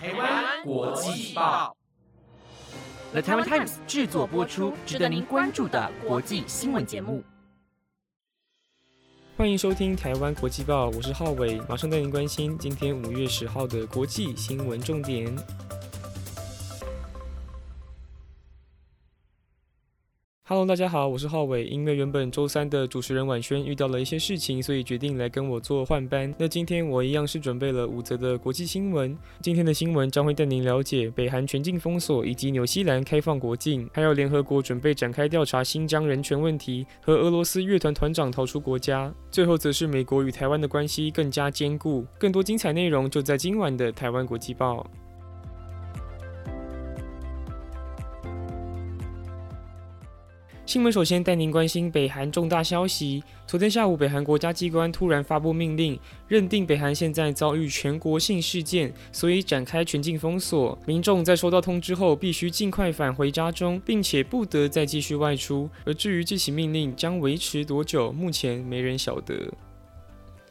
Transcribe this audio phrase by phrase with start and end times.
[0.00, 1.76] 台湾国际报
[3.10, 7.24] ，The Taiwan Times 制作播出，值得您关注的国际新闻节目。
[9.36, 15.36] 欢迎收听台湾国际报，我是浩伟，马上带您关心今天五月十号的国际新闻重点。
[20.50, 21.66] Hello，大家好，我是浩伟。
[21.66, 26.34] 因为原本周三的主持人婉萱遇到了一些事情，所以决定来跟我做换班。
[26.38, 29.14] 那今天我一样是准备了五则的国际新闻。
[29.42, 39.12] 今天的新闻将会带您了解北韩全境封锁，以及纽西兰开放国境，还有联合国准备展开调查新疆人权问题，和俄罗斯乐团团长逃出国家。
[39.30, 42.06] 最后则是美国与台湾的关系更加坚固。
[42.18, 44.86] 更多精彩内容就在今晚的台湾国际报。
[50.68, 53.24] 新闻首先带您关心北韩重大消息。
[53.46, 60.78] 昨天下午，北韩国家机关突然发布命令，认定北韩现在遭遇全国性事件，所以展开全境封锁。
[60.84, 65.70] 民众在收到通知后，必须尽快返回家中，并且不得再继续外出。
[65.86, 69.50] 而至于这起命令将维持多久，目前没人晓得。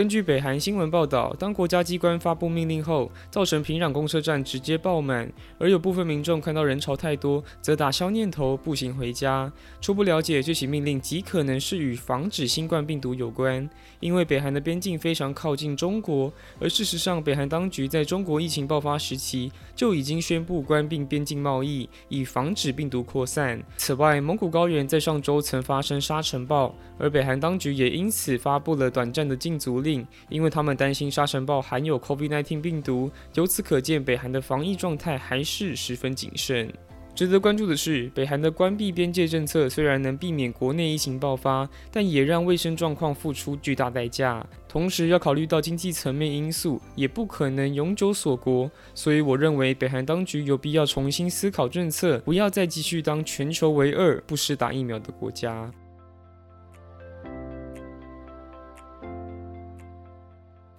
[0.00, 9.52] 根据北韩新闻报道，当国家机关发布命令后，造成平壤公车站直接爆满，而有部分民众看到人潮太多，则打消念头步行回家。
[9.78, 13.68] 初步了解，这起命令极可能是与防止新冠病毒有关，
[14.00, 23.62] 因为北韩的边境非常靠近中国，而事实上，北韩当局在中国疫情爆发时期就已经宣布关闭边境贸易，以防止病毒扩散。
[23.76, 29.89] 此外，蒙古高原在上周曾发生沙尘暴，而北韩当局也因此发布了短暂的禁足令
[30.28, 36.72] 因为他们担心沙尘暴含有 COVID-19 病毒，由此可见，北韩的防疫状态还是十分谨慎。
[37.12, 44.46] 值得关注的是，北韩的关闭边界政策虽然能避免国内疫情爆发，但也让卫生状况付出巨大代价。
[44.68, 48.70] 同时，要考虑到经济层面因素，也不可能永久锁国。
[48.94, 55.70] 所以，我认为北韩当局有必要重新思考政策，不要再继续当全球唯二不施打疫苗的国家。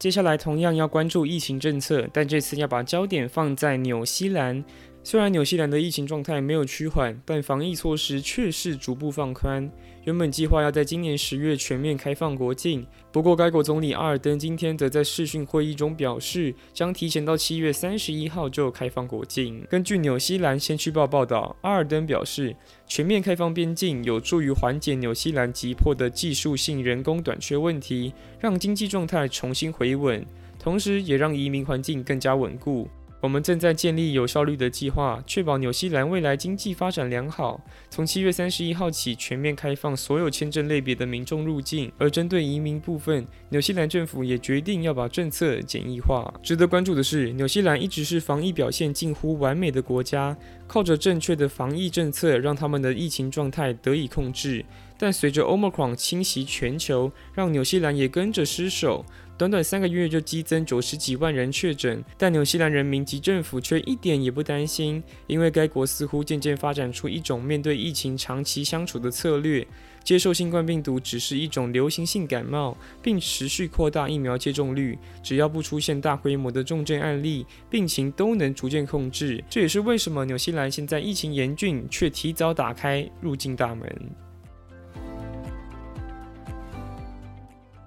[0.00, 4.64] 接下来同样要关注疫情政策，但这次要把焦点放在纽西兰。
[5.02, 9.68] 虽然纽西兰的疫情状态没有趋缓，但防疫措施却是逐步放宽。
[10.04, 19.66] 原本计划要在今年十月全面开放国境，不过该国总理阿尔登今天则在视讯会议中表示，将提前到七月三十一号就开放国境。
[19.70, 22.54] 根据纽西兰先驱报报道，阿尔登表示，
[22.86, 30.24] 全面开放边境有助于缓解纽西兰急迫的技术性人工短缺问题，让经济状态重新回稳，
[30.58, 32.86] 同时也让移民环境更加稳固。
[33.20, 37.60] 我们正在建立有效率的计划，确保纽西兰未来经济发展良好。
[37.90, 41.92] 从七月三十一号起，全面开放所有签证类别的民众入境。
[41.98, 46.32] 而针对移民部分，纽西兰政府也决定要把政策简易化。
[46.42, 50.34] 值得关注的是，纽西兰一直是防疫表现近乎完美的国家，
[50.72, 54.64] 靠着正确的防疫政策，让他们的疫情状态得以控制。
[54.96, 59.04] 但随着 Omicron 侵袭全球，让纽西兰也跟着失守。
[59.36, 69.66] 短短三个月就激增九十几万人确诊，但纽西兰人民及政府却一点也不担心，因为该国似乎渐渐发展出一种面对疫情长期相处的策略，
[70.02, 79.42] 接受新冠病毒只是一种流行性感冒，并持续扩大疫苗接种率，只要不出现大规模的重症案例，病情都能逐渐控制。
[79.48, 83.88] 这也是为什么纽西兰现在疫情严峻，却提早打开入境大门。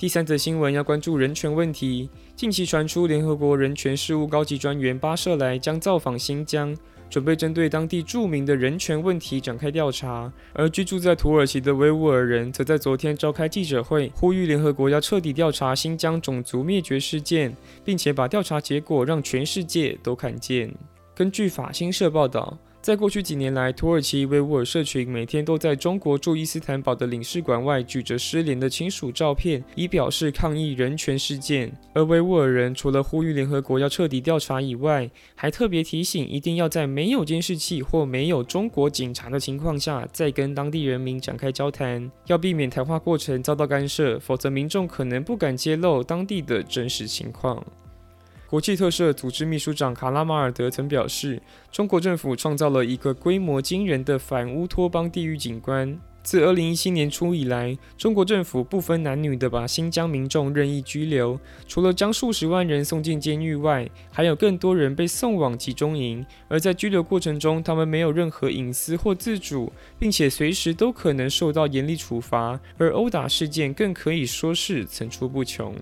[0.00, 2.08] 第三则新闻要关注人权问题。
[2.34, 6.74] 近期传出，联合国人权事务高级专员巴舍莱将造访新疆，
[7.10, 10.32] 准备针对当地著名的人权问题展开调查。
[10.54, 20.74] 而居住在土耳其的维吾尔人则在昨天召开记者会，呼吁联合国要彻底调查新疆种族灭绝事件，并且把调查结果让全世界都看见。
[21.14, 22.56] 根据法新社报道。
[22.82, 31.70] 在过去几年来，土耳其维吾尔社群每天都在中国驻伊斯坦堡的领事馆外举着失联的亲属照片，以表示抗议人权事件。
[31.92, 47.62] 而维吾尔人除了呼吁联合国要彻底调查以外，还特别提醒，一定要在没有监视器或没有中国警察的情况下，再跟当地人民展开交谈，要避免谈话过程遭到干涉，否则民众可能不敢揭露当地的真实情况。
[48.50, 55.96] 国际特赦组织秘书长卡拉马尔德曾表示，中国政府创造了一个规模惊人的反乌托邦地狱景观。
[56.24, 61.38] 自2017年初以来，中国政府不分男女的把新疆民众任意拘留，
[61.68, 66.26] 除了将数十万人送进监狱外，还有更多人被送往集中营。
[66.48, 72.58] 而在拘留过程中，他们没有任何隐私或自主，并且随时都可能受到严厉处罚。
[72.76, 75.72] 而殴打事件更可以说是层出不穷。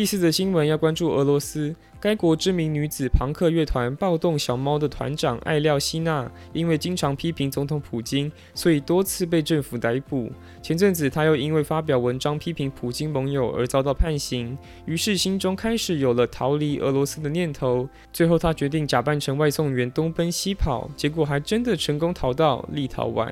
[0.00, 10.32] 第四则新闻要关注俄罗斯，该国知名女子朋克乐团暴动小猫的团长艾廖希娜，因为经常批评总统普京，所以多次被政府逮捕。
[10.62, 14.56] 前阵子，她又因为发表文章批评普京盟友而遭到判刑，
[14.86, 17.86] 于是心中开始有了逃离俄罗斯的念头。
[18.10, 23.30] 最后，她决定假扮成外送员东奔西跑，结果还真的成功逃到立陶宛。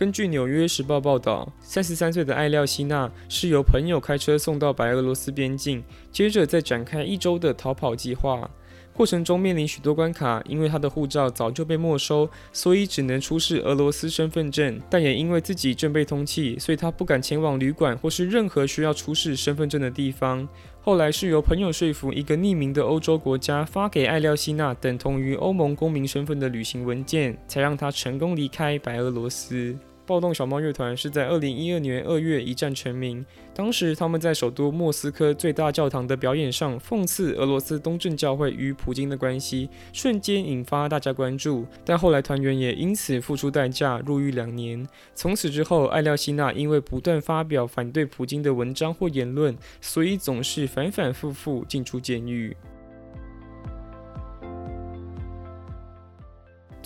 [0.00, 8.50] 根据《纽约时报》报道，三十三岁的艾廖希娜是由朋友开车送到白俄罗斯边境，接着再展开一周的逃跑计划。
[8.94, 14.80] 过程中面临许多关卡，因为他的护照早就被没收，所以只能出示俄罗斯身份证。
[14.88, 20.48] 但也因为自己正被通缉，所以他不敢前往旅馆或是任何需要出示身份证的地方。
[20.80, 29.76] 后来是由朋友说服一个匿名的欧洲国家发给艾廖希娜等同于欧盟公民身份的旅行文件，才让他成功离开白俄罗斯。
[30.10, 33.24] 暴动小猫乐团是在二零一二年二月一战成名。
[33.54, 41.64] 当时他们在首都莫斯科最大教堂的表演上，讽刺俄罗斯东正教会与普京的关系，瞬间引发大家关注。
[41.84, 44.84] 但后来团员也因此付出代价，入狱两年。
[45.14, 52.56] 从此之后，艾廖希娜因为不断发表反对普京的文章或言论，所以总是反反复复进出监狱。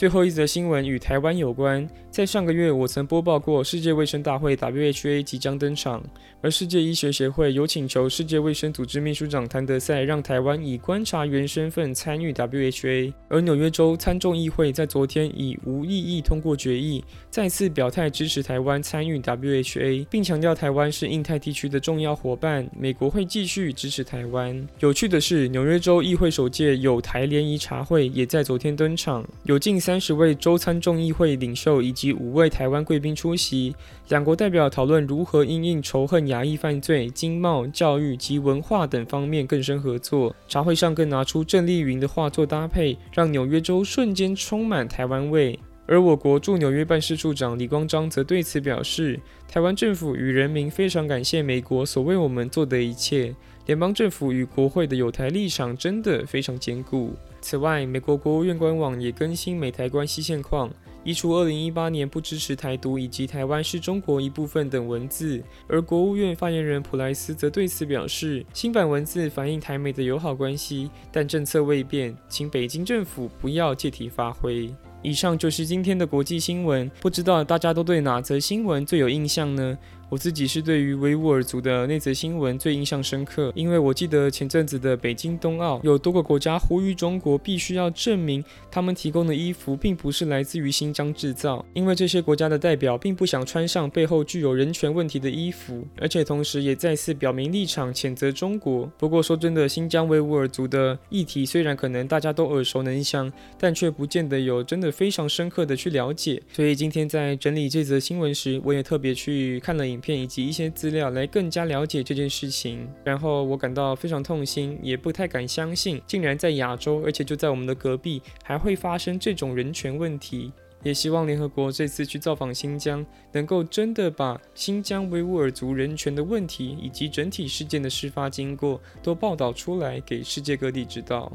[0.04, 1.88] 最后一则新闻与台湾有关。
[2.10, 6.04] 在上个月，我曾播报过世界卫生大会 （WHA） 即将登场，
[6.42, 13.14] 而世界医学协会有请求世界卫生组织秘书长谭德赛让台湾以观察员身份参与 WHA。
[13.30, 24.68] 而纽约州参众议会在昨天以无异议通过决议，再次表态支持台湾参与 WHA，并强调台湾是印太地区的重要伙伴，美国会继续支持台湾。
[24.80, 32.12] 有趣的是，纽约州议会首届有台联谊茶会也在昨天登场，有近三三十位州参众议会领袖以及。
[32.12, 33.73] 五位台湾贵宾出席，
[34.08, 40.35] 两国代表讨论如何因应仇恨、牙裔犯罪、经贸、教育及文化等方面更深合作。
[40.49, 45.56] 茶会上更拿出郑丽云的画作搭配，让纽约州瞬间充满台湾味。
[45.87, 53.32] 而我国驻纽约办事处长李光章则对此表示：“台湾政府与人民非常感谢美国所为我们做的一切，
[53.66, 60.70] 联邦政府与国会的友台立场真的非常坚固。”此外，美国国务院官网也更新美台关系现况。
[61.02, 74.75] 移除二零一八年不支持台独以及台湾是中国一部分等文字，而国务院发言人普莱斯则对此表示，新版文字反映台美的友好关系，但政策未变，请北京政府不要借题发挥。
[75.02, 79.76] 以上就是今天的国际新闻，不知道大家都对哪则新闻最有印象呢？
[80.14, 98.88] 我自己是对于维吾尔族的那则新闻最印象深刻，因为我记得前阵子的北京冬奥，有多个国家呼吁中国必须要证明他们提供的衣服并不是来自于新疆制造，因为这些国家的代表并不想穿上背后具有人权问题的衣服，而且同时也再次表明立场谴责中国。
[98.96, 106.40] 不过说真的，新疆维吾尔族的议题虽然可能大家都耳熟能详，但却不见得有真的非常深刻的去了解。
[106.52, 110.00] 所以今天在整理这则新闻时，我也特别去看了影。
[110.04, 120.52] 片以及一些资料来更加了解这件事情，然后我感到非常痛心，也不太敢相信，竟然在亚洲，而且就在我们的隔壁，还会发生这种人权问题。
[120.82, 131.32] 也希望联合国这次去造访新疆，能够真的把新疆维吾尔族人权的问题以及整体事件的事发经过都报道出来，给世界各地知道。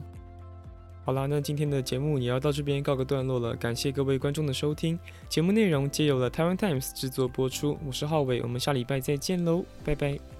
[1.09, 3.55] 好啦，那今天的节目也要到这边告个段落了。
[3.55, 7.75] 感谢各位观众的收听，节目内容皆由了台湾 Times 制作播出。
[7.83, 10.38] 我是浩伟，我们下礼拜再见喽，拜拜。